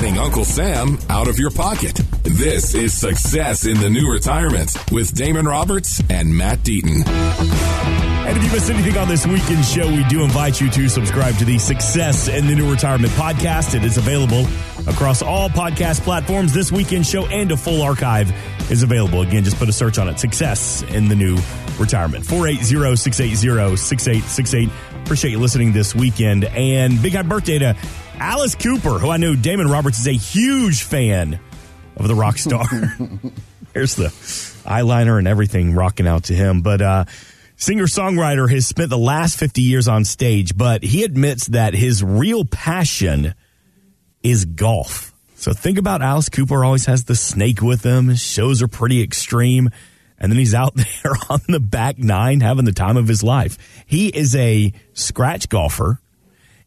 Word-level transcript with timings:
getting 0.00 0.16
Uncle 0.16 0.44
Sam 0.44 0.96
out 1.10 1.26
of 1.26 1.40
your 1.40 1.50
pocket. 1.50 1.96
This 2.22 2.72
is 2.72 2.96
Success 2.96 3.66
in 3.66 3.80
the 3.80 3.90
New 3.90 4.08
Retirement 4.08 4.72
with 4.92 5.12
Damon 5.12 5.44
Roberts 5.44 6.00
and 6.08 6.32
Matt 6.32 6.60
Deaton. 6.60 7.04
And 7.04 8.36
if 8.36 8.44
you 8.44 8.52
missed 8.52 8.70
anything 8.70 8.96
on 8.96 9.08
this 9.08 9.26
weekend 9.26 9.64
show, 9.64 9.88
we 9.88 10.04
do 10.04 10.22
invite 10.22 10.60
you 10.60 10.70
to 10.70 10.88
subscribe 10.88 11.34
to 11.38 11.44
the 11.44 11.58
Success 11.58 12.28
in 12.28 12.46
the 12.46 12.54
New 12.54 12.70
Retirement 12.70 13.12
podcast. 13.14 13.74
It 13.74 13.84
is 13.84 13.96
available 13.96 14.46
across 14.86 15.20
all 15.20 15.48
podcast 15.48 16.02
platforms. 16.02 16.54
This 16.54 16.70
weekend 16.70 17.04
show 17.04 17.26
and 17.26 17.50
a 17.50 17.56
full 17.56 17.82
archive 17.82 18.30
is 18.70 18.84
available. 18.84 19.22
Again, 19.22 19.42
just 19.42 19.58
put 19.58 19.68
a 19.68 19.72
search 19.72 19.98
on 19.98 20.06
it. 20.06 20.20
Success 20.20 20.82
in 20.82 21.08
the 21.08 21.16
New 21.16 21.38
Retirement. 21.76 22.24
480 22.24 22.94
680 22.94 23.76
6868. 23.76 24.70
Appreciate 25.02 25.30
you 25.32 25.38
listening 25.40 25.72
this 25.72 25.92
weekend. 25.92 26.44
And 26.44 27.02
big 27.02 27.14
happy 27.14 27.28
birthday 27.28 27.58
to 27.58 27.76
Alice 28.20 28.54
Cooper, 28.54 28.98
who 28.98 29.10
I 29.10 29.16
know 29.16 29.34
Damon 29.34 29.68
Roberts 29.68 30.00
is 30.00 30.06
a 30.08 30.12
huge 30.12 30.82
fan 30.82 31.38
of 31.96 32.08
the 32.08 32.14
rock 32.14 32.38
star. 32.38 32.66
There's 33.72 33.94
the 33.94 34.08
eyeliner 34.66 35.18
and 35.18 35.28
everything 35.28 35.74
rocking 35.74 36.06
out 36.06 36.24
to 36.24 36.34
him. 36.34 36.62
But, 36.62 36.82
uh, 36.82 37.04
Singer 37.60 37.86
songwriter 37.86 38.48
has 38.48 38.68
spent 38.68 38.88
the 38.88 38.96
last 38.96 39.36
50 39.36 39.62
years 39.62 39.88
on 39.88 40.04
stage, 40.04 40.56
but 40.56 40.84
he 40.84 41.02
admits 41.02 41.48
that 41.48 41.74
his 41.74 42.04
real 42.04 42.44
passion 42.44 43.34
is 44.22 44.44
golf. 44.44 45.12
So 45.34 45.52
think 45.52 45.76
about 45.76 46.00
Alice 46.00 46.28
Cooper 46.28 46.64
always 46.64 46.86
has 46.86 47.04
the 47.04 47.16
snake 47.16 47.60
with 47.60 47.82
him. 47.84 48.08
His 48.08 48.20
shows 48.20 48.62
are 48.62 48.68
pretty 48.68 49.02
extreme. 49.02 49.70
And 50.20 50.30
then 50.30 50.38
he's 50.38 50.54
out 50.54 50.74
there 51.02 51.14
on 51.28 51.40
the 51.48 51.58
back 51.58 51.98
nine 51.98 52.40
having 52.40 52.64
the 52.64 52.72
time 52.72 52.96
of 52.96 53.08
his 53.08 53.24
life. 53.24 53.58
He 53.86 54.06
is 54.06 54.36
a 54.36 54.72
scratch 54.92 55.48
golfer. 55.48 56.00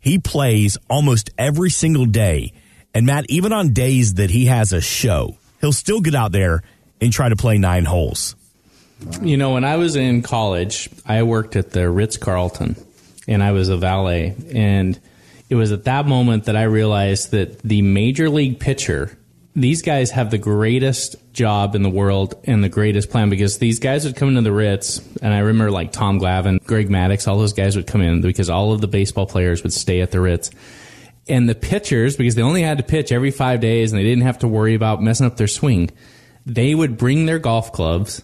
He 0.02 0.20
plays 0.20 0.78
almost 0.90 1.30
every 1.38 1.70
single 1.70 2.06
day. 2.06 2.54
And 2.94 3.06
Matt, 3.06 3.26
even 3.30 3.54
on 3.54 3.72
days 3.72 4.16
that 4.16 4.32
he 4.32 4.48
has 4.48 4.74
a 4.74 4.82
show, 4.82 5.38
he'll 5.62 5.72
still 5.72 6.02
get 6.02 6.16
out 6.16 6.32
there 6.32 6.64
and 7.00 7.14
try 7.14 7.30
to 7.30 7.36
play 7.36 7.58
nine 7.58 7.86
holes. 7.86 8.36
You 9.22 9.38
know, 9.38 9.54
when 9.54 9.64
I 9.64 9.78
was 9.78 9.96
in 9.96 10.22
college, 10.22 10.90
I 11.06 11.24
worked 11.24 11.56
at 11.56 11.72
the 11.72 11.90
Ritz 11.90 12.18
Carlton 12.18 12.76
and 13.28 13.42
I 13.42 13.52
was 13.52 13.70
a 13.70 13.78
valet. 13.78 14.36
And 14.54 15.00
it 15.50 15.56
was 15.56 15.72
at 15.72 15.86
that 15.86 16.06
moment 16.06 16.46
that 16.46 16.56
I 16.56 16.64
realized 16.64 17.32
that 17.32 17.60
the 17.62 17.82
major 17.82 18.30
league 18.30 18.60
pitcher, 18.60 19.18
these 19.56 19.82
guys 19.82 20.12
have 20.12 20.32
the 20.32 20.38
greatest 20.38 21.16
job 21.34 21.76
in 21.76 21.84
the 21.84 21.90
world 21.90 22.36
and 22.46 22.64
the 22.64 22.70
greatest 22.70 23.10
plan 23.10 23.30
because 23.30 23.58
these 23.58 23.80
guys 23.80 24.06
would 24.06 24.16
come 24.16 24.30
into 24.30 24.42
the 24.42 24.52
Ritz. 24.52 25.00
And 25.22 25.34
I 25.34 25.40
remember 25.40 25.72
like 25.72 25.92
Tom 25.92 26.20
Glavine, 26.20 26.64
Greg 26.64 26.90
Maddux, 26.90 27.28
all 27.28 27.38
those 27.38 27.54
guys 27.54 27.76
would 27.76 27.88
come 27.88 28.02
in 28.02 28.22
because 28.22 28.50
all 28.50 28.72
of 28.72 28.82
the 28.82 28.88
baseball 28.88 29.26
players 29.26 29.64
would 29.64 29.74
stay 29.74 30.02
at 30.02 30.12
the 30.12 30.22
Ritz. 30.22 30.52
And 31.28 31.48
the 31.48 31.56
pitchers, 31.56 32.16
because 32.16 32.36
they 32.36 32.42
only 32.42 32.62
had 32.62 32.78
to 32.78 32.84
pitch 32.84 33.12
every 33.12 33.32
five 33.32 33.60
days 33.60 33.92
and 33.92 34.00
they 34.00 34.04
didn't 34.04 34.24
have 34.24 34.40
to 34.40 34.48
worry 34.48 34.74
about 34.74 35.04
messing 35.04 35.26
up 35.26 35.38
their 35.38 35.48
swing, 35.48 35.92
they 36.46 36.74
would 36.74 36.98
bring 36.98 37.26
their 37.26 37.40
golf 37.40 37.72
clubs 37.74 38.24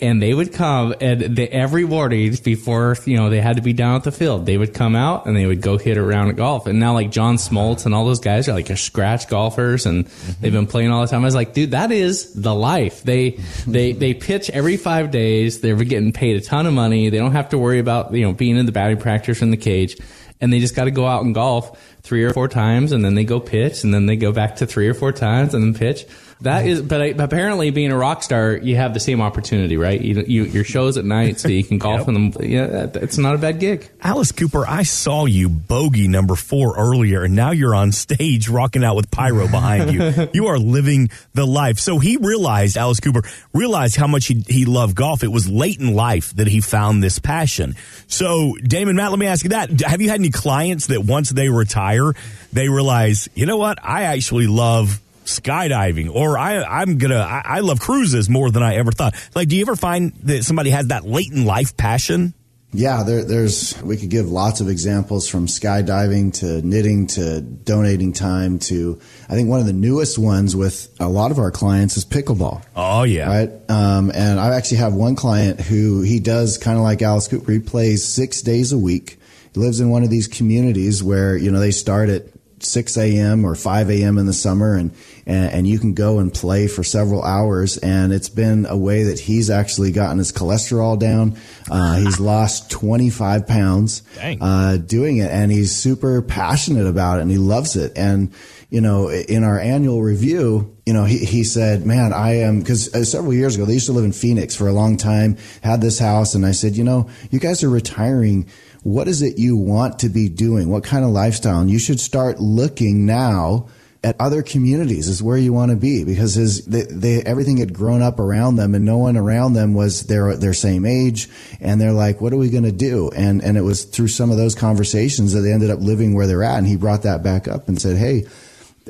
and 0.00 0.22
they 0.22 0.32
would 0.32 0.52
come 0.52 0.94
and 1.00 1.20
they, 1.20 1.48
every 1.48 1.84
morning 1.84 2.36
before 2.44 2.96
you 3.04 3.16
know 3.16 3.30
they 3.30 3.40
had 3.40 3.56
to 3.56 3.62
be 3.62 3.72
down 3.72 3.96
at 3.96 4.04
the 4.04 4.12
field 4.12 4.46
they 4.46 4.56
would 4.56 4.72
come 4.72 4.94
out 4.94 5.26
and 5.26 5.36
they 5.36 5.44
would 5.44 5.60
go 5.60 5.76
hit 5.76 5.96
a 5.96 6.02
round 6.02 6.30
of 6.30 6.36
golf. 6.36 6.66
And 6.66 6.78
now 6.78 6.94
like 6.94 7.10
john 7.10 7.36
smoltz 7.36 7.84
and 7.84 7.94
all 7.94 8.04
those 8.04 8.20
guys 8.20 8.48
are 8.48 8.52
like 8.52 8.68
scratch 8.76 9.28
golfers 9.28 9.86
and 9.86 10.06
mm-hmm. 10.06 10.40
they've 10.40 10.52
been 10.52 10.66
playing 10.66 10.90
all 10.90 11.00
the 11.00 11.08
time. 11.08 11.22
I 11.22 11.24
was 11.24 11.34
like 11.34 11.52
dude 11.52 11.72
that 11.72 11.90
is 11.90 12.32
the 12.34 12.54
life. 12.54 13.02
They 13.02 13.40
they 13.66 13.92
they 13.92 14.14
pitch 14.14 14.50
every 14.50 14.76
five 14.76 15.10
days. 15.10 15.60
They're 15.60 15.76
getting 15.76 16.12
paid 16.12 16.36
a 16.36 16.40
ton 16.40 16.66
of 16.66 16.74
money. 16.74 17.08
They 17.08 17.18
don't 17.18 17.32
have 17.32 17.50
to 17.50 17.58
worry 17.58 17.78
about 17.78 18.12
you 18.12 18.24
know 18.24 18.32
being 18.32 18.56
in 18.56 18.66
the 18.66 18.72
batting 18.72 18.98
practice 18.98 19.40
or 19.40 19.44
in 19.44 19.50
the 19.50 19.56
cage. 19.56 19.96
And 20.40 20.52
they 20.52 20.60
just 20.60 20.76
got 20.76 20.84
to 20.84 20.92
go 20.92 21.04
out 21.04 21.24
and 21.24 21.34
golf 21.34 21.76
three 22.02 22.22
or 22.22 22.32
four 22.32 22.46
times 22.46 22.92
and 22.92 23.04
then 23.04 23.16
they 23.16 23.24
go 23.24 23.40
pitch 23.40 23.82
and 23.82 23.92
then 23.92 24.06
they 24.06 24.14
go 24.14 24.30
back 24.30 24.56
to 24.56 24.66
three 24.66 24.88
or 24.88 24.94
four 24.94 25.10
times 25.10 25.52
and 25.52 25.62
then 25.62 25.74
pitch 25.74 26.06
that 26.42 26.66
is, 26.66 26.82
but 26.82 27.02
I, 27.02 27.06
apparently, 27.06 27.70
being 27.70 27.90
a 27.90 27.96
rock 27.96 28.22
star, 28.22 28.56
you 28.56 28.76
have 28.76 28.94
the 28.94 29.00
same 29.00 29.20
opportunity, 29.20 29.76
right? 29.76 30.00
You, 30.00 30.22
you 30.26 30.44
your 30.44 30.62
shows 30.62 30.96
at 30.96 31.04
night, 31.04 31.40
so 31.40 31.48
you 31.48 31.64
can 31.64 31.78
golf 31.78 32.00
yep. 32.00 32.08
in 32.08 32.14
them. 32.14 32.32
Yeah, 32.40 32.86
it's 32.94 33.18
not 33.18 33.34
a 33.34 33.38
bad 33.38 33.58
gig. 33.58 33.90
Alice 34.02 34.30
Cooper, 34.30 34.64
I 34.64 34.84
saw 34.84 35.24
you 35.24 35.48
bogey 35.48 36.06
number 36.06 36.36
four 36.36 36.76
earlier, 36.76 37.24
and 37.24 37.34
now 37.34 37.50
you're 37.50 37.74
on 37.74 37.90
stage 37.90 38.48
rocking 38.48 38.84
out 38.84 38.94
with 38.94 39.10
pyro 39.10 39.48
behind 39.48 39.92
you. 39.92 40.28
you 40.32 40.46
are 40.46 40.58
living 40.58 41.10
the 41.34 41.44
life. 41.44 41.80
So 41.80 41.98
he 41.98 42.16
realized, 42.16 42.76
Alice 42.76 43.00
Cooper 43.00 43.22
realized 43.52 43.96
how 43.96 44.06
much 44.06 44.26
he, 44.26 44.44
he 44.46 44.64
loved 44.64 44.94
golf. 44.94 45.24
It 45.24 45.32
was 45.32 45.48
late 45.48 45.80
in 45.80 45.94
life 45.94 46.34
that 46.36 46.46
he 46.46 46.60
found 46.60 47.02
this 47.02 47.18
passion. 47.18 47.74
So, 48.06 48.54
Damon, 48.62 48.94
Matt, 48.94 49.10
let 49.10 49.18
me 49.18 49.26
ask 49.26 49.42
you 49.42 49.50
that: 49.50 49.80
Have 49.80 50.00
you 50.00 50.08
had 50.08 50.20
any 50.20 50.30
clients 50.30 50.86
that 50.86 51.04
once 51.04 51.30
they 51.30 51.48
retire, 51.48 52.12
they 52.52 52.68
realize, 52.68 53.28
you 53.34 53.46
know 53.46 53.56
what, 53.56 53.78
I 53.82 54.04
actually 54.04 54.46
love 54.46 55.00
skydiving 55.28 56.12
or 56.14 56.38
I, 56.38 56.62
I'm 56.62 56.98
gonna, 56.98 57.18
I, 57.18 57.42
I 57.44 57.60
love 57.60 57.80
cruises 57.80 58.28
more 58.28 58.50
than 58.50 58.62
I 58.62 58.76
ever 58.76 58.92
thought. 58.92 59.14
Like, 59.34 59.48
do 59.48 59.56
you 59.56 59.62
ever 59.62 59.76
find 59.76 60.12
that 60.24 60.44
somebody 60.44 60.70
has 60.70 60.88
that 60.88 61.04
latent 61.04 61.46
life 61.46 61.76
passion? 61.76 62.34
Yeah, 62.70 63.02
there, 63.02 63.24
there's, 63.24 63.80
we 63.82 63.96
could 63.96 64.10
give 64.10 64.28
lots 64.28 64.60
of 64.60 64.68
examples 64.68 65.26
from 65.26 65.46
skydiving 65.46 66.34
to 66.40 66.60
knitting 66.60 67.06
to 67.08 67.40
donating 67.40 68.12
time 68.12 68.58
to, 68.58 69.00
I 69.26 69.32
think 69.32 69.48
one 69.48 69.60
of 69.60 69.64
the 69.64 69.72
newest 69.72 70.18
ones 70.18 70.54
with 70.54 70.94
a 71.00 71.08
lot 71.08 71.30
of 71.30 71.38
our 71.38 71.50
clients 71.50 71.96
is 71.96 72.04
pickleball. 72.04 72.62
Oh, 72.76 73.04
yeah. 73.04 73.26
Right. 73.26 73.50
Um, 73.70 74.12
and 74.14 74.38
I 74.38 74.54
actually 74.54 74.78
have 74.78 74.92
one 74.92 75.16
client 75.16 75.60
who 75.60 76.02
he 76.02 76.20
does 76.20 76.58
kind 76.58 76.76
of 76.76 76.84
like 76.84 77.00
Alice 77.00 77.26
Cooper. 77.26 77.52
He 77.52 77.58
plays 77.58 78.04
six 78.04 78.42
days 78.42 78.70
a 78.70 78.78
week. 78.78 79.18
He 79.54 79.60
lives 79.60 79.80
in 79.80 79.88
one 79.88 80.02
of 80.02 80.10
these 80.10 80.28
communities 80.28 81.02
where, 81.02 81.38
you 81.38 81.50
know, 81.50 81.60
they 81.60 81.70
start 81.70 82.10
at 82.10 82.24
6 82.62 82.96
a.m. 82.96 83.44
or 83.44 83.54
5 83.54 83.90
a.m. 83.90 84.18
in 84.18 84.26
the 84.26 84.32
summer 84.32 84.74
and, 84.74 84.92
and, 85.26 85.52
and, 85.52 85.68
you 85.68 85.78
can 85.78 85.94
go 85.94 86.18
and 86.18 86.32
play 86.32 86.66
for 86.66 86.82
several 86.82 87.22
hours. 87.22 87.76
And 87.78 88.12
it's 88.12 88.28
been 88.28 88.66
a 88.66 88.76
way 88.76 89.04
that 89.04 89.18
he's 89.18 89.50
actually 89.50 89.92
gotten 89.92 90.18
his 90.18 90.32
cholesterol 90.32 90.98
down. 90.98 91.36
Uh, 91.70 91.96
he's 91.96 92.18
lost 92.20 92.70
25 92.70 93.46
pounds, 93.46 94.02
uh, 94.40 94.76
doing 94.78 95.18
it 95.18 95.30
and 95.30 95.52
he's 95.52 95.74
super 95.74 96.22
passionate 96.22 96.86
about 96.86 97.18
it 97.18 97.22
and 97.22 97.30
he 97.30 97.38
loves 97.38 97.76
it. 97.76 97.92
And, 97.96 98.32
you 98.70 98.80
know, 98.80 99.10
in 99.10 99.44
our 99.44 99.58
annual 99.58 100.02
review, 100.02 100.76
you 100.84 100.92
know, 100.92 101.04
he, 101.04 101.18
he 101.18 101.42
said, 101.42 101.86
man, 101.86 102.12
I 102.12 102.40
am, 102.40 102.62
cause 102.62 102.94
uh, 102.94 103.04
several 103.04 103.32
years 103.32 103.56
ago, 103.56 103.64
they 103.64 103.74
used 103.74 103.86
to 103.86 103.92
live 103.92 104.04
in 104.04 104.12
Phoenix 104.12 104.54
for 104.54 104.68
a 104.68 104.72
long 104.72 104.96
time, 104.96 105.38
had 105.62 105.80
this 105.80 105.98
house. 105.98 106.34
And 106.34 106.44
I 106.44 106.52
said, 106.52 106.76
you 106.76 106.84
know, 106.84 107.08
you 107.30 107.38
guys 107.38 107.64
are 107.64 107.70
retiring 107.70 108.46
what 108.82 109.08
is 109.08 109.22
it 109.22 109.38
you 109.38 109.56
want 109.56 109.98
to 110.00 110.08
be 110.08 110.28
doing? 110.28 110.68
What 110.68 110.84
kind 110.84 111.04
of 111.04 111.10
lifestyle? 111.10 111.60
And 111.60 111.70
you 111.70 111.78
should 111.78 112.00
start 112.00 112.40
looking 112.40 113.06
now 113.06 113.68
at 114.04 114.16
other 114.20 114.42
communities 114.42 115.08
is 115.08 115.22
where 115.22 115.36
you 115.36 115.52
want 115.52 115.72
to 115.72 115.76
be 115.76 116.04
because 116.04 116.34
his 116.34 116.64
they, 116.66 116.82
they, 116.82 117.20
everything 117.22 117.56
had 117.56 117.74
grown 117.74 118.00
up 118.00 118.20
around 118.20 118.54
them 118.54 118.74
and 118.74 118.84
no 118.84 118.96
one 118.96 119.16
around 119.16 119.54
them 119.54 119.74
was 119.74 120.06
their 120.06 120.36
their 120.36 120.54
same 120.54 120.86
age 120.86 121.28
and 121.60 121.80
they're 121.80 121.92
like 121.92 122.20
what 122.20 122.32
are 122.32 122.36
we 122.36 122.48
going 122.48 122.62
to 122.62 122.70
do 122.70 123.10
and 123.16 123.42
and 123.42 123.56
it 123.56 123.62
was 123.62 123.84
through 123.84 124.06
some 124.06 124.30
of 124.30 124.36
those 124.36 124.54
conversations 124.54 125.32
that 125.32 125.40
they 125.40 125.52
ended 125.52 125.68
up 125.68 125.80
living 125.80 126.14
where 126.14 126.28
they're 126.28 126.44
at 126.44 126.58
and 126.58 126.66
he 126.68 126.76
brought 126.76 127.02
that 127.02 127.24
back 127.24 127.48
up 127.48 127.66
and 127.66 127.82
said 127.82 127.96
hey 127.96 128.24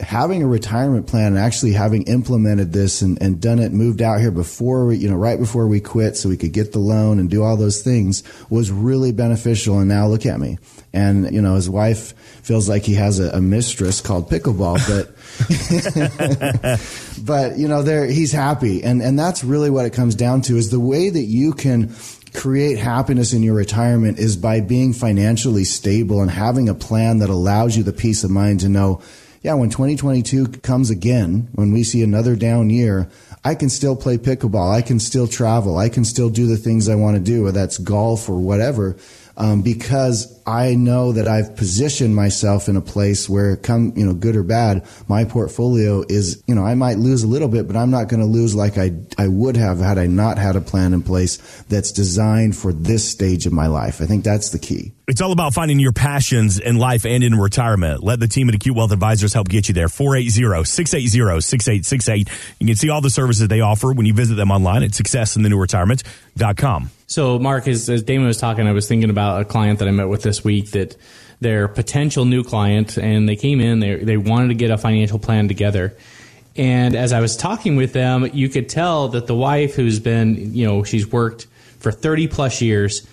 having 0.01 0.43
a 0.43 0.47
retirement 0.47 1.07
plan 1.07 1.29
and 1.29 1.39
actually 1.39 1.73
having 1.73 2.03
implemented 2.05 2.73
this 2.73 3.03
and, 3.03 3.21
and 3.23 3.41
done 3.41 3.59
it, 3.59 3.73
moved 3.73 4.03
out 4.03 4.21
here 4.21 4.31
before 4.31 4.87
we, 4.87 4.97
you 4.97 5.09
know, 5.09 5.17
right 5.17 5.39
before 5.39 5.67
we 5.67 5.81
quit 5.81 6.17
so 6.17 6.29
we 6.29 6.37
could 6.37 6.53
get 6.53 6.73
the 6.73 6.79
loan 6.79 7.19
and 7.19 7.31
do 7.31 7.43
all 7.43 7.57
those 7.57 7.83
things 7.83 8.23
was 8.51 8.71
really 8.71 9.13
beneficial. 9.13 9.79
And 9.79 9.89
now 9.89 10.07
look 10.07 10.27
at 10.27 10.41
me. 10.41 10.59
And, 10.93 11.33
you 11.33 11.43
know, 11.43 11.55
his 11.55 11.69
wife 11.69 12.13
feels 12.43 12.69
like 12.69 12.83
he 12.83 12.95
has 12.95 13.21
a, 13.21 13.31
a 13.31 13.41
mistress 13.41 14.01
called 14.01 14.31
pickleball, 14.31 14.79
but, 14.89 15.15
but, 17.25 17.59
you 17.59 17.69
know, 17.69 17.83
there, 17.83 18.07
he's 18.07 18.33
happy. 18.33 18.83
And, 18.83 19.03
and 19.03 19.19
that's 19.19 19.45
really 19.45 19.71
what 19.71 19.85
it 19.85 19.93
comes 19.93 20.15
down 20.15 20.43
to 20.43 20.57
is 20.57 20.71
the 20.71 20.81
way 20.81 21.11
that 21.11 21.25
you 21.25 21.53
can 21.53 21.95
create 22.35 22.79
happiness 22.79 23.33
in 23.33 23.43
your 23.43 23.55
retirement 23.55 24.19
is 24.19 24.37
by 24.37 24.61
being 24.61 24.93
financially 24.93 25.65
stable 25.65 26.21
and 26.21 26.31
having 26.31 26.69
a 26.69 26.75
plan 26.75 27.19
that 27.19 27.31
allows 27.31 27.77
you 27.77 27.83
the 27.83 27.93
peace 27.93 28.25
of 28.25 28.31
mind 28.31 28.61
to 28.61 28.69
know, 28.69 29.03
yeah, 29.43 29.55
when 29.55 29.71
2022 29.71 30.49
comes 30.63 30.91
again, 30.91 31.49
when 31.53 31.73
we 31.73 31.85
see 31.85 32.03
another 32.03 32.37
down 32.37 32.71
year, 32.71 33.09
I 33.45 33.55
can 33.55 33.69
still 33.69 33.95
play 33.95 34.19
pickleball. 34.19 34.73
I 34.73 34.83
can 34.83 34.99
still 34.99 35.29
travel. 35.29 35.79
I 35.79 35.89
can 35.89 36.05
still 36.05 36.29
do 36.29 36.47
the 36.47 36.57
things 36.57 36.89
I 36.89 36.97
want 36.97 37.17
to 37.17 37.23
do, 37.23 37.45
whether 37.45 37.59
that's 37.59 37.79
golf 37.79 38.29
or 38.29 38.39
whatever 38.39 38.97
um, 39.39 39.63
because 39.63 40.39
I 40.47 40.75
know 40.75 41.13
that 41.13 41.27
I've 41.29 41.57
positioned 41.57 42.15
myself 42.15 42.69
in 42.69 42.77
a 42.77 42.81
place 42.81 43.29
where, 43.29 43.57
come 43.57 43.93
you 43.97 44.05
know, 44.05 44.13
good 44.13 44.35
or 44.35 44.43
bad, 44.43 44.85
my 45.07 45.25
portfolio 45.25 46.03
is 46.09 46.43
you 46.47 46.57
know 46.57 46.65
I 46.65 46.75
might 46.75 46.99
lose 46.99 47.23
a 47.23 47.29
little 47.29 47.49
bit, 47.49 47.69
but 47.69 47.77
I'm 47.77 47.91
not 47.91 48.09
going 48.09 48.21
to 48.21 48.27
lose 48.27 48.55
like 48.55 48.77
I 48.77 48.91
I 49.17 49.29
would 49.29 49.57
have 49.57 49.79
had 49.79 49.97
I 49.97 50.09
not 50.09 50.37
had 50.39 50.57
a 50.57 50.61
plan 50.61 50.93
in 50.93 51.03
place 51.03 51.37
that's 51.69 51.93
designed 51.93 52.57
for 52.57 52.73
this 52.73 53.09
stage 53.09 53.47
of 53.47 53.53
my 53.53 53.69
life. 53.69 54.03
I 54.03 54.07
think 54.07 54.25
that's 54.25 54.51
the 54.51 54.59
key. 54.59 54.91
It's 55.07 55.21
all 55.21 55.31
about 55.33 55.55
finding 55.55 55.79
your 55.79 55.93
passions 55.93 56.59
in 56.59 56.77
life 56.77 57.07
and 57.07 57.23
in 57.23 57.37
retirement. 57.37 58.03
Let 58.03 58.19
the 58.21 58.29
team 58.29 58.49
at 58.49 58.57
Acute 58.57 58.77
Wealth 58.77 58.93
Advisors 58.93 59.33
help 59.33 59.49
get 59.49 59.69
you 59.69 59.75
there. 59.75 59.87
480-680-6868. 59.87 62.29
You 62.59 62.67
can 62.67 62.77
see 62.77 62.91
all 62.91 63.01
the 63.01 63.09
services 63.09 63.49
they 63.49 63.61
offer 63.61 63.91
when 63.93 64.05
you 64.05 64.13
visit 64.13 64.35
them 64.35 64.51
online 64.51 64.83
at 64.83 64.91
successinthenewretirement.com. 64.91 66.91
So, 67.09 67.39
Mark, 67.39 67.67
as, 67.67 67.89
as 67.89 68.03
Damon 68.03 68.27
was 68.27 68.37
talking, 68.37 68.67
I 68.67 68.73
was 68.73 68.87
thinking 68.87 69.09
about 69.09 69.41
a 69.41 69.45
client 69.47 69.79
that 69.79 69.89
I 69.89 69.91
met 69.91 70.09
with 70.09 70.23
this 70.23 70.45
week 70.45 70.73
that 70.73 70.95
their 71.41 71.67
potential 71.67 72.27
new 72.27 72.45
client, 72.45 72.99
and 72.99 73.27
they 73.27 73.35
came 73.35 73.61
in. 73.61 73.81
They 73.81 73.97
they 73.97 74.17
wanted 74.19 74.49
to 74.49 74.55
get 74.55 74.71
a 74.71 74.77
financial 74.77 75.19
plan 75.19 75.49
together. 75.49 75.97
And 76.55 76.95
as 76.95 77.13
I 77.13 77.21
was 77.21 77.37
talking 77.37 77.77
with 77.77 77.95
them, 77.95 78.29
you 78.35 78.49
could 78.49 78.69
tell 78.69 79.09
that 79.09 79.27
the 79.27 79.35
wife, 79.35 79.75
who's 79.75 80.01
been, 80.01 80.55
you 80.55 80.67
know, 80.67 80.83
she's 80.83 81.11
worked 81.11 81.47
for 81.79 81.93
30 81.93 82.27
plus 82.27 82.61
years, 82.61 83.07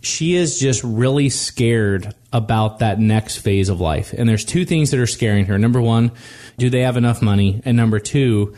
she 0.00 0.34
is 0.34 0.58
just 0.58 0.82
really 0.82 1.28
scared 1.28 2.14
about 2.32 2.78
that 2.78 2.98
next 2.98 3.36
phase 3.36 3.68
of 3.68 3.80
life. 3.80 4.14
And 4.14 4.28
there's 4.28 4.44
two 4.44 4.64
things 4.64 4.90
that 4.90 5.00
are 5.00 5.06
scaring 5.06 5.46
her. 5.46 5.58
Number 5.58 5.80
one, 5.80 6.10
do 6.58 6.70
they 6.70 6.80
have 6.80 6.96
enough 6.96 7.20
money? 7.20 7.60
And 7.64 7.76
number 7.76 7.98
two, 7.98 8.56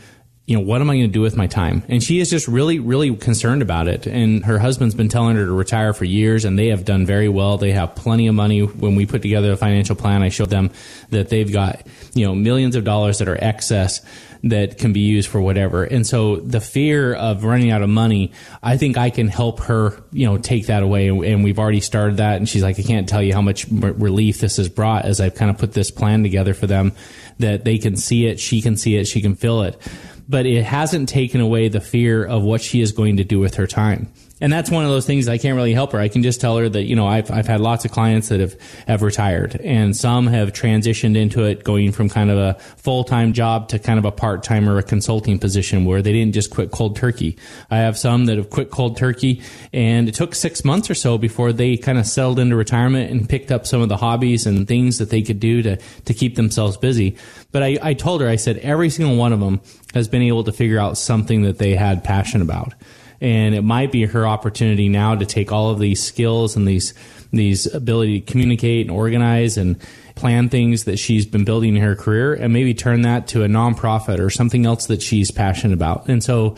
you 0.49 0.55
know, 0.55 0.61
what 0.61 0.81
am 0.81 0.89
I 0.89 0.95
going 0.95 1.05
to 1.05 1.13
do 1.13 1.21
with 1.21 1.37
my 1.37 1.45
time? 1.45 1.83
And 1.89 2.01
she 2.01 2.19
is 2.19 2.31
just 2.31 2.47
really, 2.47 2.79
really 2.79 3.15
concerned 3.15 3.61
about 3.61 3.87
it. 3.87 4.07
And 4.07 4.43
her 4.45 4.57
husband's 4.57 4.95
been 4.95 5.07
telling 5.07 5.35
her 5.35 5.45
to 5.45 5.51
retire 5.51 5.93
for 5.93 6.05
years, 6.05 6.43
and 6.43 6.57
they 6.57 6.69
have 6.69 6.85
done 6.85 7.05
very 7.05 7.29
well. 7.29 7.59
They 7.59 7.71
have 7.71 7.93
plenty 7.93 8.25
of 8.25 8.33
money. 8.33 8.61
When 8.61 8.95
we 8.95 9.05
put 9.05 9.21
together 9.21 9.51
a 9.51 9.57
financial 9.57 9.95
plan, 9.95 10.23
I 10.23 10.29
showed 10.29 10.49
them 10.49 10.71
that 11.11 11.29
they've 11.29 11.53
got, 11.53 11.85
you 12.15 12.25
know, 12.25 12.33
millions 12.33 12.75
of 12.75 12.83
dollars 12.83 13.19
that 13.19 13.27
are 13.27 13.37
excess 13.39 14.01
that 14.41 14.79
can 14.79 14.91
be 14.91 15.01
used 15.01 15.29
for 15.29 15.39
whatever. 15.39 15.83
And 15.83 16.07
so 16.07 16.37
the 16.37 16.61
fear 16.61 17.13
of 17.13 17.43
running 17.43 17.69
out 17.69 17.83
of 17.83 17.89
money, 17.89 18.31
I 18.63 18.77
think 18.77 18.97
I 18.97 19.11
can 19.11 19.27
help 19.27 19.59
her, 19.65 20.01
you 20.11 20.25
know, 20.25 20.39
take 20.39 20.65
that 20.65 20.81
away. 20.81 21.09
And 21.09 21.43
we've 21.43 21.59
already 21.59 21.81
started 21.81 22.17
that. 22.17 22.37
And 22.37 22.49
she's 22.49 22.63
like, 22.63 22.79
I 22.79 22.83
can't 22.83 23.07
tell 23.07 23.21
you 23.21 23.35
how 23.35 23.41
much 23.41 23.67
relief 23.67 24.39
this 24.39 24.57
has 24.57 24.67
brought 24.67 25.05
as 25.05 25.21
I've 25.21 25.35
kind 25.35 25.51
of 25.51 25.59
put 25.59 25.73
this 25.73 25.91
plan 25.91 26.23
together 26.23 26.55
for 26.55 26.65
them 26.65 26.93
that 27.37 27.65
they 27.65 27.77
can 27.77 27.95
see 27.97 28.25
it, 28.25 28.39
she 28.39 28.63
can 28.63 28.77
see 28.77 28.95
it, 28.95 29.05
she 29.05 29.21
can 29.21 29.35
feel 29.35 29.61
it. 29.61 29.79
But 30.29 30.45
it 30.45 30.63
hasn't 30.63 31.09
taken 31.09 31.41
away 31.41 31.67
the 31.69 31.81
fear 31.81 32.23
of 32.23 32.43
what 32.43 32.61
she 32.61 32.81
is 32.81 32.91
going 32.91 33.17
to 33.17 33.23
do 33.23 33.39
with 33.39 33.55
her 33.55 33.67
time 33.67 34.07
and 34.41 34.51
that's 34.51 34.69
one 34.69 34.83
of 34.83 34.89
those 34.89 35.05
things 35.05 35.27
I 35.27 35.37
can't 35.37 35.55
really 35.55 35.73
help 35.73 35.91
her. 35.91 35.99
I 35.99 36.07
can 36.07 36.23
just 36.23 36.39
tell 36.39 36.57
her 36.57 36.69
that 36.69 36.83
you 36.83 36.95
know 36.95 37.07
I've 37.07 37.29
I've 37.31 37.47
had 37.47 37.61
lots 37.61 37.85
of 37.85 37.91
clients 37.91 38.29
that 38.29 38.39
have 38.39 38.55
have 38.87 39.01
retired, 39.01 39.59
and 39.63 39.95
some 39.95 40.27
have 40.27 40.53
transitioned 40.53 41.17
into 41.17 41.43
it, 41.43 41.63
going 41.63 41.91
from 41.91 42.09
kind 42.09 42.29
of 42.29 42.37
a 42.37 42.53
full 42.77 43.03
time 43.03 43.33
job 43.33 43.69
to 43.69 43.79
kind 43.79 43.99
of 43.99 44.05
a 44.05 44.11
part 44.11 44.43
time 44.43 44.69
or 44.69 44.77
a 44.77 44.83
consulting 44.83 45.39
position 45.39 45.85
where 45.85 46.01
they 46.01 46.13
didn't 46.13 46.33
just 46.33 46.49
quit 46.51 46.71
cold 46.71 46.95
turkey. 46.95 47.37
I 47.69 47.77
have 47.77 47.97
some 47.97 48.25
that 48.25 48.37
have 48.37 48.49
quit 48.49 48.71
cold 48.71 48.97
turkey, 48.97 49.41
and 49.73 50.07
it 50.07 50.15
took 50.15 50.35
six 50.35 50.63
months 50.63 50.89
or 50.89 50.95
so 50.95 51.17
before 51.17 51.51
they 51.51 51.77
kind 51.77 51.97
of 51.97 52.05
settled 52.05 52.39
into 52.39 52.55
retirement 52.55 53.11
and 53.11 53.27
picked 53.27 53.51
up 53.51 53.67
some 53.67 53.81
of 53.81 53.89
the 53.89 53.97
hobbies 53.97 54.45
and 54.45 54.67
things 54.67 54.97
that 54.99 55.09
they 55.09 55.21
could 55.21 55.39
do 55.39 55.61
to 55.63 55.77
to 56.05 56.13
keep 56.13 56.35
themselves 56.35 56.77
busy. 56.77 57.17
But 57.51 57.63
I, 57.63 57.77
I 57.81 57.93
told 57.93 58.21
her, 58.21 58.27
I 58.27 58.35
said 58.35 58.57
every 58.57 58.89
single 58.89 59.17
one 59.17 59.33
of 59.33 59.39
them 59.39 59.61
has 59.93 60.07
been 60.07 60.21
able 60.21 60.43
to 60.43 60.51
figure 60.51 60.79
out 60.79 60.97
something 60.97 61.41
that 61.43 61.57
they 61.57 61.75
had 61.75 62.03
passion 62.03 62.41
about 62.41 62.73
and 63.21 63.55
it 63.55 63.63
might 63.63 63.91
be 63.91 64.05
her 64.05 64.25
opportunity 64.25 64.89
now 64.89 65.15
to 65.15 65.25
take 65.25 65.51
all 65.51 65.69
of 65.69 65.79
these 65.79 66.01
skills 66.03 66.55
and 66.55 66.67
these 66.67 66.93
these 67.31 67.71
ability 67.73 68.21
to 68.21 68.31
communicate 68.31 68.87
and 68.87 68.95
organize 68.95 69.57
and 69.57 69.79
plan 70.15 70.49
things 70.49 70.85
that 70.85 70.97
she's 70.97 71.25
been 71.25 71.45
building 71.45 71.75
in 71.75 71.81
her 71.81 71.95
career 71.95 72.33
and 72.33 72.51
maybe 72.51 72.73
turn 72.73 73.03
that 73.03 73.27
to 73.27 73.43
a 73.43 73.47
nonprofit 73.47 74.19
or 74.19 74.29
something 74.29 74.65
else 74.65 74.87
that 74.87 75.01
she's 75.01 75.29
passionate 75.29 75.73
about. 75.73 76.07
And 76.09 76.23
so 76.23 76.55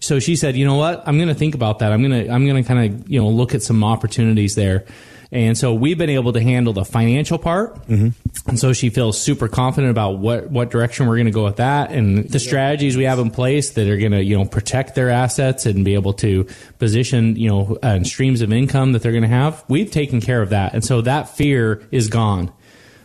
so 0.00 0.18
she 0.18 0.34
said, 0.36 0.56
"You 0.56 0.66
know 0.66 0.76
what? 0.76 1.02
I'm 1.06 1.16
going 1.16 1.28
to 1.28 1.34
think 1.34 1.54
about 1.54 1.78
that. 1.78 1.92
I'm 1.92 2.02
going 2.02 2.24
to 2.24 2.32
I'm 2.32 2.46
going 2.46 2.62
to 2.62 2.66
kind 2.66 2.92
of, 2.92 3.08
you 3.08 3.20
know, 3.20 3.28
look 3.28 3.54
at 3.54 3.62
some 3.62 3.82
opportunities 3.84 4.54
there." 4.54 4.84
And 5.32 5.56
so 5.56 5.72
we've 5.72 5.96
been 5.96 6.10
able 6.10 6.34
to 6.34 6.40
handle 6.40 6.74
the 6.74 6.84
financial 6.84 7.38
part. 7.38 7.74
Mm-hmm. 7.88 8.08
And 8.50 8.58
so 8.58 8.74
she 8.74 8.90
feels 8.90 9.18
super 9.18 9.48
confident 9.48 9.90
about 9.90 10.18
what, 10.18 10.50
what 10.50 10.70
direction 10.70 11.06
we're 11.06 11.16
going 11.16 11.26
to 11.26 11.32
go 11.32 11.44
with 11.44 11.56
that 11.56 11.90
and 11.90 12.28
the 12.28 12.38
strategies 12.38 12.98
we 12.98 13.04
have 13.04 13.18
in 13.18 13.30
place 13.30 13.70
that 13.70 13.88
are 13.88 13.96
going 13.96 14.12
to, 14.12 14.22
you 14.22 14.36
know, 14.36 14.44
protect 14.44 14.94
their 14.94 15.08
assets 15.08 15.64
and 15.64 15.86
be 15.86 15.94
able 15.94 16.12
to 16.14 16.46
position, 16.78 17.36
you 17.36 17.48
know, 17.48 17.78
uh, 17.82 18.02
streams 18.04 18.42
of 18.42 18.52
income 18.52 18.92
that 18.92 19.02
they're 19.02 19.12
going 19.12 19.22
to 19.22 19.28
have. 19.28 19.64
We've 19.68 19.90
taken 19.90 20.20
care 20.20 20.42
of 20.42 20.50
that. 20.50 20.74
And 20.74 20.84
so 20.84 21.00
that 21.00 21.30
fear 21.30 21.82
is 21.90 22.08
gone 22.08 22.52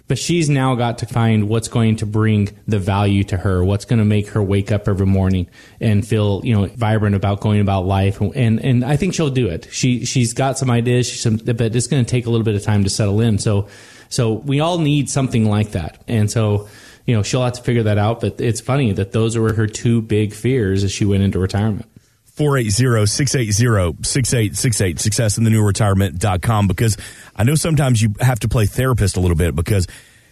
but 0.08 0.18
she's 0.18 0.50
now 0.50 0.76
got 0.76 1.00
to 1.00 1.06
find 1.06 1.50
what's 1.50 1.68
going 1.68 1.98
to 1.98 2.06
bring 2.06 2.50
the 2.68 2.80
value 2.80 3.24
to 3.26 3.38
her, 3.38 3.64
what's 3.64 3.86
going 3.86 4.00
to 4.00 4.06
make 4.06 4.30
her 4.30 4.42
wake 4.42 4.72
up 4.72 4.88
every 4.88 5.06
morning 5.06 5.48
and 5.82 6.08
feel, 6.08 6.42
you 6.44 6.56
know, 6.56 6.66
vibrant 6.68 7.16
about 7.16 7.42
going 7.42 7.60
about 7.60 7.86
life. 7.86 8.22
And, 8.22 8.60
and 8.64 8.86
I 8.86 8.96
think 8.96 9.14
she'll 9.14 9.30
do 9.30 9.48
it. 9.48 9.68
She, 9.72 10.06
she's 10.06 10.34
got 10.34 10.58
some 10.58 10.72
ideas, 10.72 11.22
some, 11.22 11.38
but 11.38 11.76
it's 11.76 11.88
going 11.88 12.04
to 12.04 12.10
take 12.10 12.26
a 12.26 12.30
little 12.30 12.46
bit 12.46 12.56
of 12.56 12.64
time 12.64 12.84
to 12.86 12.90
settle 12.90 13.20
in. 13.20 13.38
So, 13.38 13.68
so 14.10 14.34
we 14.34 14.62
all 14.62 14.80
need 14.80 15.10
something 15.10 15.50
like 15.50 15.72
that. 15.72 16.02
And 16.08 16.32
so, 16.32 16.70
you 17.06 17.16
know, 17.16 17.24
she'll 17.24 17.44
have 17.44 17.54
to 17.54 17.64
figure 17.64 17.84
that 17.84 17.98
out. 17.98 18.22
But 18.22 18.40
it's 18.40 18.62
funny 18.62 18.94
that 18.94 19.12
those 19.12 19.38
were 19.38 19.54
her 19.54 19.68
two 19.68 20.02
big 20.02 20.34
fears 20.34 20.84
as 20.86 20.92
she 20.92 21.04
went 21.04 21.24
into 21.24 21.40
retirement. 21.40 21.90
480-680-6868 22.38 25.00
success 25.00 25.38
in 25.38 25.44
the 25.44 25.50
new 25.50 25.64
retirement.com 25.64 26.68
because 26.68 26.96
I 27.36 27.44
know 27.44 27.56
sometimes 27.56 28.02
you 28.02 28.14
have 28.20 28.40
to 28.40 28.48
play 28.48 28.68
therapist 28.68 29.18
a 29.18 29.20
little 29.20 29.36
bit 29.36 29.54
because 29.56 29.88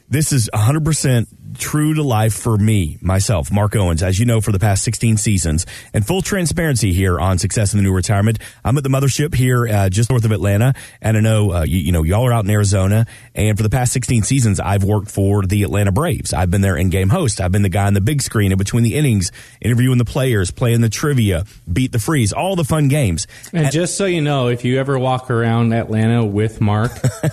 this 0.10 0.32
is 0.32 0.50
100% 0.54 1.28
true 1.58 1.94
to 1.94 2.04
life 2.04 2.34
for 2.34 2.58
me, 2.58 2.98
myself, 3.02 3.52
Mark 3.52 3.76
Owens, 3.76 4.04
as 4.04 4.20
you 4.20 4.26
know, 4.26 4.42
for 4.42 4.52
the 4.52 4.60
past 4.60 4.84
16 4.84 5.18
seasons. 5.18 5.66
And 5.94 6.06
full 6.06 6.22
transparency 6.22 6.94
here 6.94 7.20
on 7.20 7.38
Success 7.38 7.74
in 7.74 7.78
the 7.78 7.84
New 7.84 7.94
Retirement. 7.94 8.40
I'm 8.64 8.78
at 8.78 8.84
the 8.84 8.90
mothership 8.90 9.34
here 9.34 9.68
uh, 9.68 9.90
just 9.90 10.10
north 10.10 10.26
of 10.26 10.32
Atlanta. 10.32 10.74
And 11.02 11.18
I 11.18 11.20
know, 11.22 11.52
uh, 11.52 11.64
you, 11.64 11.78
you, 11.80 11.92
know, 11.92 12.04
y'all 12.04 12.26
are 12.26 12.34
out 12.34 12.44
in 12.44 12.50
Arizona. 12.50 13.06
And 13.34 13.58
for 13.58 13.64
the 13.64 13.70
past 13.70 13.94
16 13.94 14.24
seasons, 14.24 14.60
I've 14.60 14.84
worked 14.84 15.10
for 15.10 15.44
the 15.44 15.64
Atlanta 15.64 15.92
Braves. 15.92 16.34
I've 16.34 16.52
been 16.52 16.62
their 16.62 16.78
in-game 16.78 17.10
host. 17.10 17.42
I've 17.42 17.52
been 17.52 17.64
the 17.64 17.70
guy 17.70 17.88
on 17.88 17.94
the 17.94 18.02
big 18.02 18.22
screen 18.22 18.52
in 18.52 18.58
between 18.58 18.84
the 18.84 18.96
innings, 18.96 19.32
interviewing 19.62 19.98
the 19.98 20.06
players, 20.06 20.52
playing 20.52 20.82
the 20.82 20.90
trivia, 20.90 21.46
beat 21.72 21.92
the 21.92 22.00
freeze, 22.00 22.34
all 22.34 22.56
the 22.56 22.64
fun 22.64 22.88
games. 22.88 23.28
And, 23.54 23.64
and 23.66 23.74
just 23.74 23.98
so 23.98 24.06
you 24.06 24.22
know, 24.22 24.50
if 24.50 24.66
you 24.66 24.80
ever 24.80 25.00
walk 25.00 25.30
around 25.30 25.74
Atlanta 25.74 26.26
with 26.26 26.62
Mark, 26.62 26.92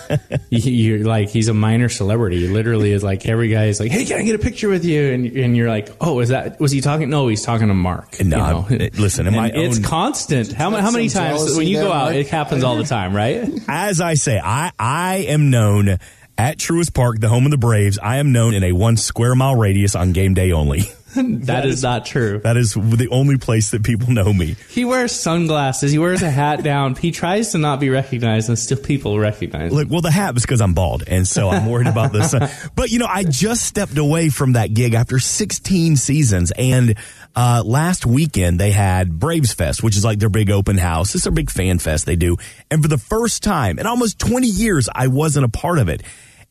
you, 0.51 1.01
are 1.01 1.05
like, 1.05 1.29
he's 1.29 1.49
a 1.49 1.55
minor 1.55 1.89
celebrity. 1.89 2.49
Literally 2.62 2.93
is 2.93 3.03
like, 3.03 3.26
every 3.26 3.49
guy 3.49 3.64
is 3.64 3.81
like, 3.81 3.91
hey, 3.91 4.05
can 4.05 4.20
I 4.20 4.23
get 4.23 4.37
a 4.37 4.38
picture 4.38 4.69
with 4.69 4.85
you? 4.85 5.12
And, 5.12 5.26
and 5.26 5.56
you're 5.56 5.69
like, 5.69 5.88
oh, 6.00 6.20
is 6.20 6.29
that 6.29 6.61
was 6.61 6.70
he 6.70 6.81
talking? 6.81 7.11
No, 7.11 7.26
he's 7.26 7.44
talking 7.44 7.67
to 7.67 7.75
Mark. 7.75 8.23
No, 8.23 8.67
you 8.70 8.79
know? 8.79 8.88
listen, 8.94 9.26
am 9.26 9.37
I 9.37 9.50
it's 9.53 9.81
constant. 9.81 10.53
How, 10.53 10.70
how 10.70 10.93
many 10.93 11.09
times 11.09 11.56
when 11.56 11.67
you 11.67 11.81
go 11.81 11.93
out, 11.93 12.14
it 12.14 12.29
happens 12.29 12.62
all 12.62 12.76
the 12.76 12.85
time, 12.85 13.17
right? 13.17 13.50
As 13.69 14.00
I 14.00 14.14
say, 14.14 14.38
I 14.38 14.70
I 14.79 15.17
am 15.29 15.50
known 15.50 15.99
at 16.38 16.59
Truist 16.59 16.94
Park, 16.94 17.19
the 17.19 17.29
home 17.29 17.44
of 17.47 17.50
the 17.50 17.59
Braves. 17.59 17.99
I 17.99 18.19
am 18.19 18.31
known 18.31 18.55
in 18.55 18.62
a 18.62 18.73
one 18.73 18.97
square 18.97 19.35
mile 19.35 19.56
radius 19.56 19.97
on 19.97 20.12
game 20.12 20.35
day 20.35 20.53
only. 20.53 20.85
that, 21.17 21.47
that 21.47 21.67
is, 21.67 21.75
is, 21.75 21.82
not 21.82 22.06
true. 22.06 22.38
That 22.38 22.56
is 22.56 22.73
the 22.73 23.09
only 23.11 23.37
place 23.37 23.70
that 23.73 23.82
people 23.82 24.11
know 24.12 24.32
me. 24.32 24.56
He 24.70 24.87
wears 24.87 25.12
sunglasses. 25.12 25.93
He 25.93 25.99
wears 25.99 26.23
a 26.23 26.31
hat 26.31 26.62
down. 26.64 26.94
He 26.94 27.11
tries 27.11 27.53
to 27.53 27.59
not 27.59 27.81
be 27.81 27.91
recognized, 27.91 28.49
and 28.49 28.59
still 28.59 28.79
people 28.79 29.19
recognize. 29.19 29.73
Look, 29.73 29.91
well, 29.91 30.00
the 30.00 30.11
hat 30.11 30.32
was 30.32 30.43
because 30.43 30.62
I'm 30.62 30.73
bald, 30.73 31.05
and 31.06 31.29
so 31.29 31.50
I'm 31.50 31.67
worried 31.67 31.87
about 31.87 32.12
this. 32.12 32.35
but 32.75 32.91
you 32.91 32.99
know, 32.99 33.06
I 33.06 33.25
just 33.25 33.67
stepped 33.67 33.99
away 33.99 34.31
from 34.31 34.55
that 34.55 34.73
gig 34.73 34.94
after 34.94 35.19
16 35.19 35.97
seasons, 35.97 36.50
and 36.56 36.97
uh, 37.37 37.62
last 37.62 38.07
weekend 38.07 38.59
they 38.59 38.71
had 38.71 39.19
Braves 39.19 39.52
Fest, 39.52 39.83
which 39.83 39.99
is 39.99 40.04
like 40.07 40.19
their 40.19 40.31
big 40.31 40.50
open 40.50 40.78
house. 40.78 41.14
It's 41.14 41.25
their 41.25 41.33
big 41.33 41.50
fan 41.50 41.78
fest 41.78 42.07
they 42.07 42.16
do, 42.16 42.38
and 42.71 42.81
for 42.81 42.88
the 42.88 42.97
first 42.97 43.42
time 43.42 43.78
in 43.78 43.87
almost 43.87 44.19
20 44.19 44.47
years, 44.47 44.88
I 44.95 45.09
wasn't 45.09 45.45
a 45.45 45.50
part 45.50 45.78
of 45.78 45.90
it. 45.90 46.02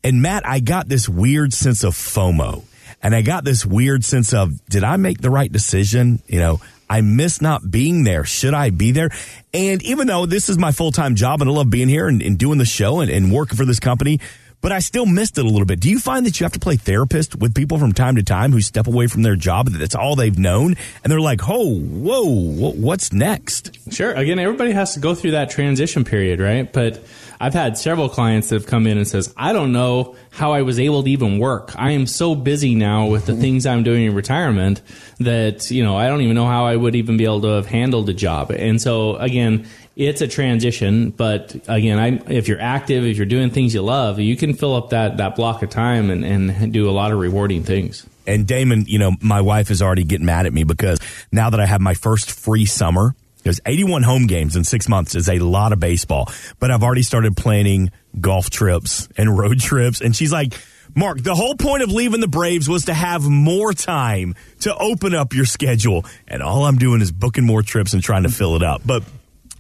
And 0.03 0.22
Matt, 0.22 0.48
I 0.48 0.60
got 0.60 0.88
this 0.88 1.10
weird 1.10 1.53
sense 1.53 1.84
of 1.84 1.94
FOMO 1.94 2.63
and 3.01 3.15
I 3.15 3.22
got 3.22 3.43
this 3.43 3.65
weird 3.65 4.05
sense 4.05 4.34
of, 4.34 4.63
did 4.65 4.84
I 4.84 4.98
make 4.98 5.22
the 5.22 5.29
right 5.29 5.51
decision? 5.51 6.22
You 6.27 6.39
know, 6.39 6.62
I 6.89 7.01
miss 7.01 7.41
not 7.41 7.70
being 7.72 8.03
there. 8.03 8.25
Should 8.25 8.53
I 8.53 8.70
be 8.70 8.91
there? 8.91 9.10
And 9.53 9.81
even 9.84 10.08
though 10.08 10.25
this 10.25 10.50
is 10.50 10.58
my 10.58 10.72
full 10.72 10.91
time 10.91 11.15
job 11.15 11.41
and 11.41 11.50
I 11.50 11.53
love 11.53 11.70
being 11.70 11.88
here 11.88 12.08
and, 12.08 12.22
and 12.22 12.38
doing 12.38 12.58
the 12.58 12.65
show 12.65 13.00
and, 13.00 13.10
and, 13.10 13.31
working 13.31 13.58
for 13.58 13.65
this 13.65 13.79
company, 13.79 14.20
but 14.60 14.72
I 14.72 14.79
still 14.79 15.05
missed 15.05 15.38
it 15.38 15.46
a 15.46 15.48
little 15.48 15.65
bit. 15.65 15.79
Do 15.79 15.89
you 15.89 16.00
find 16.00 16.25
that 16.25 16.39
you 16.39 16.43
have 16.43 16.51
to 16.51 16.60
play 16.60 16.75
therapist 16.75 17.36
with 17.36 17.55
people 17.55 17.79
from 17.79 17.93
time 17.93 18.17
to 18.17 18.24
time 18.24 18.51
who 18.51 18.62
step 18.62 18.88
away 18.88 19.08
from 19.08 19.24
their 19.24 19.36
job 19.36 19.70
that's 19.70 19.96
all 19.96 20.15
they've 20.15 20.38
known 20.38 20.75
and 21.03 21.12
they're 21.12 21.22
like, 21.22 21.41
"Oh, 21.48 21.79
whoa, 21.79 22.74
what's 22.74 23.12
next?" 23.12 23.77
Sure. 23.91 24.12
Again, 24.12 24.38
everybody 24.38 24.72
has 24.72 24.93
to 24.93 25.00
go 25.00 25.15
through 25.15 25.31
that 25.31 25.50
transition 25.50 26.03
period, 26.03 26.39
right? 26.39 26.72
But 26.72 27.03
I've 27.41 27.55
had 27.55 27.75
several 27.75 28.07
clients 28.07 28.50
that 28.50 28.55
have 28.55 28.67
come 28.67 28.86
in 28.86 29.00
and 29.00 29.07
says, 29.07 29.33
I 29.36 29.51
don't 29.51 29.71
know 29.71 30.15
how 30.29 30.53
I 30.53 30.62
was 30.62 30.79
able 30.79 31.01
to 31.01 31.10
even 31.10 31.39
work. 31.39 31.74
I 31.75 31.91
am 31.91 32.05
so 32.05 32.36
busy 32.36 32.75
now 32.75 33.07
with 33.07 33.25
the 33.25 33.31
mm-hmm. 33.31 33.41
things 33.41 33.65
I'm 33.65 33.81
doing 33.81 34.05
in 34.05 34.13
retirement 34.13 34.83
that, 35.19 35.71
you 35.71 35.83
know, 35.83 35.98
I 35.98 36.07
don't 36.07 36.21
even 36.21 36.36
know 36.36 36.45
how 36.45 36.67
I 36.67 36.75
would 36.75 36.95
even 36.95 37.17
be 37.17 37.24
able 37.25 37.41
to 37.41 37.48
have 37.48 37.65
handled 37.65 38.07
a 38.10 38.13
job. 38.13 38.51
And 38.51 38.79
so 38.79 39.15
again, 39.15 39.65
it's 39.95 40.21
a 40.21 40.27
transition, 40.27 41.10
but 41.10 41.55
again, 41.67 41.98
I, 41.98 42.31
if 42.31 42.48
you're 42.48 42.62
active, 42.62 43.05
if 43.05 43.17
you're 43.17 43.25
doing 43.25 43.50
things 43.50 43.74
you 43.74 43.81
love, 43.81 44.19
you 44.19 44.38
can 44.38 44.53
fill 44.53 44.75
up 44.75 44.91
that, 44.91 45.17
that 45.17 45.36
block 45.36 45.63
of 45.63 45.71
time 45.71 46.12
and, 46.12 46.24
and 46.24 46.71
do 46.71 46.88
a 46.88 46.91
lot 46.91 47.12
of 47.12 47.17
rewarding 47.17 47.63
things. 47.63 48.05
And 48.27 48.45
Damon, 48.45 48.86
you 48.86 49.00
know, 49.00 49.13
my 49.19 49.41
wife 49.41 49.71
is 49.71 49.81
already 49.81 50.03
getting 50.03 50.27
mad 50.27 50.45
at 50.45 50.53
me 50.53 50.63
because 50.63 51.00
now 51.31 51.50
that 51.50 51.60
I 51.60 51.65
have 51.65 51.81
my 51.81 51.95
first 51.95 52.31
free 52.31 52.65
summer, 52.65 53.15
there's 53.43 53.60
81 53.65 54.03
home 54.03 54.27
games 54.27 54.55
in 54.55 54.63
six 54.63 54.88
months 54.88 55.15
is 55.15 55.29
a 55.29 55.39
lot 55.39 55.74
of 55.74 55.79
baseball, 55.79 56.29
but 56.60 56.71
I've 56.71 56.83
already 56.83 57.03
started 57.03 57.36
planning 57.36 57.91
golf 58.19 58.50
trips 58.50 59.07
and 59.17 59.38
road 59.38 59.60
trips. 59.60 60.01
And 60.01 60.15
she's 60.15 60.31
like, 60.31 60.53
Mark, 60.95 61.21
the 61.24 61.36
whole 61.36 61.55
point 61.55 61.83
of 61.83 61.91
leaving 61.91 62.19
the 62.19 62.27
Braves 62.27 62.67
was 62.67 62.86
to 62.86 62.93
have 62.93 63.24
more 63.24 63.74
time 63.74 64.36
to 64.62 64.75
open 64.75 65.15
up 65.15 65.33
your 65.33 65.45
schedule. 65.45 66.05
And 66.27 66.43
all 66.43 66.65
I'm 66.65 66.77
doing 66.77 67.01
is 67.01 67.12
booking 67.12 67.45
more 67.45 67.62
trips 67.63 67.93
and 67.93 68.03
trying 68.03 68.24
to 68.24 68.29
fill 68.29 68.55
it 68.55 68.63
up. 68.63 68.81
But 68.86 69.03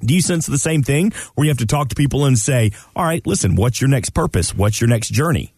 Do 0.03 0.13
you 0.13 0.21
sense 0.21 0.45
the 0.45 0.57
same 0.57 0.83
thing 0.83 1.11
where 1.35 1.45
you 1.45 1.51
have 1.51 1.59
to 1.59 1.65
talk 1.67 1.89
to 1.89 1.95
people 1.95 2.25
and 2.25 2.37
say, 2.37 2.71
all 2.95 3.05
right, 3.05 3.25
listen, 3.25 3.55
what's 3.55 3.79
your 3.79 3.89
next 3.89 4.09
purpose? 4.11 4.53
What's 4.53 4.81
your 4.81 4.89
next 4.89 5.09
journey? 5.09 5.53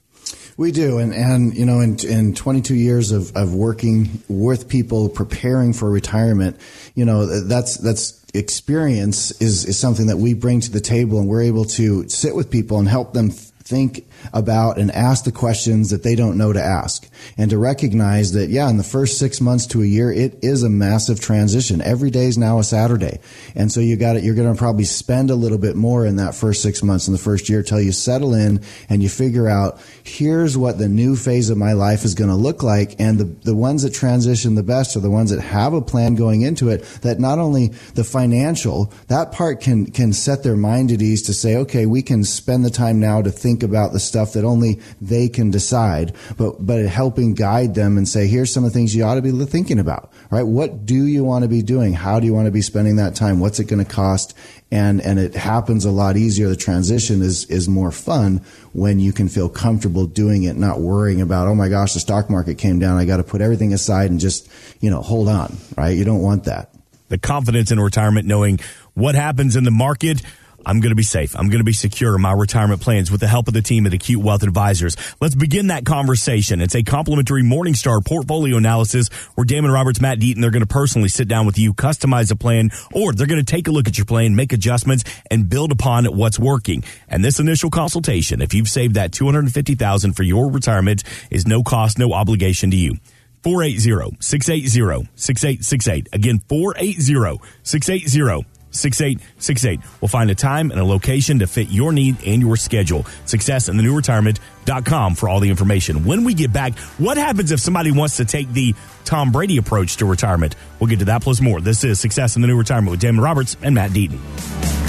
We 0.55 0.71
do, 0.71 0.99
and 0.99 1.13
and 1.13 1.55
you 1.55 1.65
know, 1.65 1.79
in 1.79 1.97
in 1.99 2.35
22 2.35 2.75
years 2.75 3.11
of 3.11 3.35
of 3.35 3.55
working 3.55 4.21
with 4.27 4.69
people 4.69 5.09
preparing 5.09 5.73
for 5.73 5.89
retirement, 5.89 6.57
you 6.93 7.05
know, 7.05 7.25
that's 7.25 7.77
that's 7.77 8.23
experience 8.35 9.31
is 9.41 9.65
is 9.65 9.79
something 9.79 10.07
that 10.07 10.17
we 10.17 10.33
bring 10.35 10.59
to 10.59 10.71
the 10.71 10.79
table, 10.79 11.19
and 11.19 11.27
we're 11.27 11.41
able 11.41 11.65
to 11.65 12.07
sit 12.07 12.35
with 12.35 12.51
people 12.51 12.77
and 12.77 12.87
help 12.87 13.13
them 13.13 13.31
think 13.63 14.05
about 14.33 14.77
and 14.77 14.91
ask 14.91 15.23
the 15.23 15.31
questions 15.31 15.89
that 15.89 16.03
they 16.03 16.15
don't 16.15 16.37
know 16.37 16.51
to 16.51 16.61
ask 16.61 17.09
and 17.37 17.49
to 17.49 17.57
recognize 17.57 18.33
that, 18.33 18.49
yeah, 18.49 18.69
in 18.69 18.77
the 18.77 18.83
first 18.83 19.17
six 19.17 19.39
months 19.39 19.65
to 19.67 19.81
a 19.81 19.85
year, 19.85 20.11
it 20.11 20.37
is 20.41 20.63
a 20.63 20.69
massive 20.69 21.21
transition. 21.21 21.81
Every 21.81 22.11
day 22.11 22.25
is 22.25 22.37
now 22.37 22.59
a 22.59 22.63
Saturday. 22.63 23.19
And 23.55 23.71
so 23.71 23.79
you 23.79 23.95
got 23.95 24.17
it. 24.17 24.23
You're 24.23 24.35
going 24.35 24.53
to 24.53 24.57
probably 24.57 24.83
spend 24.83 25.29
a 25.29 25.35
little 25.35 25.57
bit 25.57 25.75
more 25.75 26.05
in 26.05 26.17
that 26.17 26.35
first 26.35 26.61
six 26.61 26.83
months 26.83 27.07
in 27.07 27.13
the 27.13 27.19
first 27.19 27.47
year 27.47 27.63
till 27.63 27.81
you 27.81 27.93
settle 27.93 28.33
in 28.33 28.61
and 28.89 29.01
you 29.01 29.09
figure 29.09 29.47
out 29.47 29.79
here's 30.03 30.57
what 30.57 30.77
the 30.77 30.89
new 30.89 31.15
phase 31.15 31.49
of 31.49 31.57
my 31.57 31.73
life 31.73 32.03
is 32.03 32.15
going 32.15 32.29
to 32.29 32.35
look 32.35 32.63
like. 32.63 32.99
And 32.99 33.17
the, 33.17 33.25
the 33.25 33.55
ones 33.55 33.83
that 33.83 33.93
transition 33.93 34.55
the 34.55 34.63
best 34.63 34.97
are 34.97 34.99
the 34.99 35.09
ones 35.09 35.31
that 35.31 35.41
have 35.41 35.73
a 35.73 35.81
plan 35.81 36.15
going 36.15 36.41
into 36.41 36.69
it 36.69 36.83
that 37.01 37.19
not 37.19 37.39
only 37.39 37.69
the 37.95 38.03
financial, 38.03 38.91
that 39.07 39.31
part 39.31 39.61
can, 39.61 39.85
can 39.85 40.11
set 40.11 40.43
their 40.43 40.57
mind 40.57 40.91
at 40.91 41.01
ease 41.01 41.21
to 41.23 41.33
say, 41.33 41.55
okay, 41.55 41.85
we 41.85 42.01
can 42.01 42.25
spend 42.25 42.65
the 42.65 42.69
time 42.69 42.99
now 42.99 43.21
to 43.21 43.31
think 43.53 43.61
about 43.61 43.93
the 43.93 43.99
stuff 43.99 44.33
that 44.33 44.43
only 44.43 44.79
they 44.99 45.29
can 45.29 45.51
decide, 45.51 46.15
but, 46.37 46.65
but 46.65 46.83
helping 46.87 47.35
guide 47.35 47.75
them 47.75 47.99
and 47.99 48.09
say, 48.09 48.25
here's 48.25 48.51
some 48.51 48.63
of 48.65 48.71
the 48.71 48.73
things 48.73 48.95
you 48.95 49.03
ought 49.03 49.15
to 49.15 49.21
be 49.21 49.31
thinking 49.45 49.77
about, 49.77 50.11
right? 50.31 50.41
What 50.41 50.87
do 50.87 51.05
you 51.05 51.23
want 51.23 51.43
to 51.43 51.49
be 51.49 51.61
doing? 51.61 51.93
How 51.93 52.19
do 52.19 52.25
you 52.25 52.33
want 52.33 52.47
to 52.47 52.51
be 52.51 52.63
spending 52.63 52.95
that 52.95 53.15
time? 53.15 53.39
What's 53.39 53.59
it 53.59 53.65
going 53.65 53.83
to 53.83 53.89
cost? 53.89 54.35
And, 54.71 55.01
and 55.01 55.19
it 55.19 55.35
happens 55.35 55.85
a 55.85 55.91
lot 55.91 56.17
easier. 56.17 56.49
The 56.49 56.55
transition 56.55 57.21
is, 57.21 57.45
is 57.45 57.69
more 57.69 57.91
fun 57.91 58.41
when 58.73 58.99
you 58.99 59.13
can 59.13 59.29
feel 59.29 59.49
comfortable 59.49 60.07
doing 60.07 60.43
it, 60.43 60.55
not 60.55 60.79
worrying 60.79 61.21
about, 61.21 61.47
oh 61.47 61.53
my 61.53 61.69
gosh, 61.69 61.93
the 61.93 61.99
stock 61.99 62.31
market 62.31 62.57
came 62.57 62.79
down. 62.79 62.97
I 62.97 63.05
got 63.05 63.17
to 63.17 63.23
put 63.23 63.41
everything 63.41 63.71
aside 63.71 64.09
and 64.09 64.19
just, 64.19 64.49
you 64.79 64.89
know, 64.89 65.03
hold 65.03 65.29
on, 65.29 65.57
right? 65.77 65.95
You 65.95 66.05
don't 66.05 66.23
want 66.23 66.45
that. 66.45 66.71
The 67.09 67.19
confidence 67.19 67.71
in 67.71 67.79
retirement, 67.79 68.27
knowing 68.27 68.59
what 68.95 69.13
happens 69.13 69.55
in 69.55 69.63
the 69.63 69.71
market 69.71 70.23
I'm 70.65 70.79
going 70.79 70.91
to 70.91 70.95
be 70.95 71.03
safe. 71.03 71.35
I'm 71.35 71.47
going 71.47 71.59
to 71.59 71.65
be 71.65 71.73
secure 71.73 72.15
in 72.15 72.21
my 72.21 72.31
retirement 72.31 72.81
plans 72.81 73.11
with 73.11 73.19
the 73.19 73.27
help 73.27 73.47
of 73.47 73.53
the 73.53 73.61
team 73.61 73.85
at 73.85 73.93
Acute 73.93 74.21
Wealth 74.21 74.43
Advisors. 74.43 74.95
Let's 75.19 75.35
begin 75.35 75.67
that 75.67 75.85
conversation. 75.85 76.61
It's 76.61 76.75
a 76.75 76.83
complimentary 76.83 77.43
Morningstar 77.43 78.05
portfolio 78.05 78.57
analysis 78.57 79.09
where 79.35 79.45
Damon 79.45 79.71
Roberts, 79.71 80.01
Matt 80.01 80.19
Deaton, 80.19 80.41
they're 80.41 80.51
going 80.51 80.61
to 80.61 80.67
personally 80.67 81.09
sit 81.09 81.27
down 81.27 81.45
with 81.45 81.57
you, 81.57 81.73
customize 81.73 82.31
a 82.31 82.35
plan, 82.35 82.69
or 82.93 83.13
they're 83.13 83.27
going 83.27 83.43
to 83.43 83.51
take 83.51 83.67
a 83.67 83.71
look 83.71 83.87
at 83.87 83.97
your 83.97 84.05
plan, 84.05 84.35
make 84.35 84.53
adjustments, 84.53 85.03
and 85.29 85.49
build 85.49 85.71
upon 85.71 86.05
what's 86.05 86.39
working. 86.39 86.83
And 87.07 87.23
this 87.23 87.39
initial 87.39 87.69
consultation, 87.69 88.41
if 88.41 88.53
you've 88.53 88.69
saved 88.69 88.95
that 88.95 89.11
250000 89.11 90.13
for 90.13 90.23
your 90.23 90.51
retirement, 90.51 91.03
is 91.29 91.45
no 91.45 91.63
cost, 91.63 91.99
no 91.99 92.13
obligation 92.13 92.71
to 92.71 92.77
you. 92.77 92.95
480-680-6868. 93.43 96.13
Again, 96.13 96.39
480-680 96.39 98.45
6868. 98.73 99.79
We'll 100.01 100.09
find 100.09 100.29
a 100.29 100.35
time 100.35 100.71
and 100.71 100.79
a 100.79 100.83
location 100.83 101.39
to 101.39 101.47
fit 101.47 101.69
your 101.69 101.91
need 101.91 102.17
and 102.25 102.41
your 102.41 102.55
schedule. 102.57 103.05
Success 103.25 103.69
in 103.69 103.77
the 103.77 103.83
new 103.83 103.95
retirement.com 103.95 105.15
for 105.15 105.29
all 105.29 105.39
the 105.39 105.49
information. 105.49 106.05
When 106.05 106.23
we 106.23 106.33
get 106.33 106.51
back, 106.51 106.77
what 106.97 107.17
happens 107.17 107.51
if 107.51 107.59
somebody 107.59 107.91
wants 107.91 108.17
to 108.17 108.25
take 108.25 108.51
the 108.51 108.75
Tom 109.05 109.31
Brady 109.31 109.57
approach 109.57 109.97
to 109.97 110.05
retirement? 110.05 110.55
We'll 110.79 110.89
get 110.89 110.99
to 110.99 111.05
that 111.05 111.21
plus 111.21 111.41
more. 111.41 111.61
This 111.61 111.83
is 111.83 111.99
Success 111.99 112.35
in 112.35 112.41
the 112.41 112.47
New 112.47 112.57
Retirement 112.57 112.91
with 112.91 112.99
Damon 112.99 113.23
Roberts 113.23 113.57
and 113.61 113.75
Matt 113.75 113.91
Deaton. 113.91 114.82